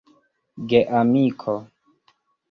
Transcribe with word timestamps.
geamiko 0.69 1.55